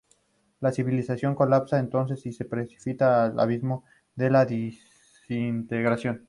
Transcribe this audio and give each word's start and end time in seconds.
La 0.61 0.71
civilización 0.71 1.35
colapsa 1.35 1.77
entonces 1.77 2.25
y 2.25 2.31
se 2.31 2.43
precipita 2.45 3.25
al 3.25 3.39
abismo 3.39 3.83
de 4.15 4.31
la 4.31 4.47
desintegración. 4.47 6.19